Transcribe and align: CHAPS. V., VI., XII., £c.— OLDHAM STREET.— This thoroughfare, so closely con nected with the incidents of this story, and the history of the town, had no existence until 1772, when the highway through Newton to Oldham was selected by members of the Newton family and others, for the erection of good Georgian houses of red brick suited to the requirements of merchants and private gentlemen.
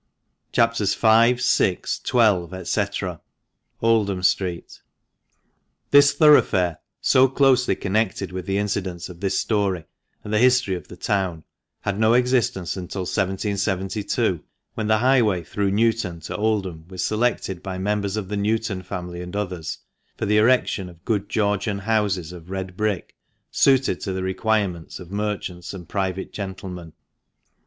CHAPS. 0.51 0.95
V., 0.95 0.99
VI., 0.99 1.35
XII., 1.35 1.75
£c.— 1.83 3.19
OLDHAM 3.83 4.23
STREET.— 4.23 4.81
This 5.91 6.13
thoroughfare, 6.13 6.79
so 7.01 7.27
closely 7.27 7.75
con 7.75 7.91
nected 7.93 8.31
with 8.31 8.47
the 8.47 8.57
incidents 8.57 9.09
of 9.09 9.19
this 9.19 9.37
story, 9.37 9.85
and 10.23 10.33
the 10.33 10.39
history 10.39 10.73
of 10.73 10.87
the 10.87 10.97
town, 10.97 11.43
had 11.81 11.99
no 11.99 12.15
existence 12.15 12.75
until 12.75 13.01
1772, 13.01 14.43
when 14.73 14.87
the 14.87 14.97
highway 14.97 15.43
through 15.43 15.69
Newton 15.69 16.19
to 16.21 16.35
Oldham 16.35 16.87
was 16.87 17.03
selected 17.05 17.61
by 17.61 17.77
members 17.77 18.17
of 18.17 18.27
the 18.27 18.35
Newton 18.37 18.81
family 18.81 19.21
and 19.21 19.35
others, 19.35 19.77
for 20.17 20.25
the 20.25 20.37
erection 20.37 20.89
of 20.89 21.05
good 21.05 21.29
Georgian 21.29 21.77
houses 21.77 22.31
of 22.31 22.49
red 22.49 22.75
brick 22.75 23.13
suited 23.51 24.01
to 24.01 24.13
the 24.13 24.23
requirements 24.23 24.99
of 24.99 25.11
merchants 25.11 25.75
and 25.75 25.87
private 25.87 26.33
gentlemen. 26.33 26.93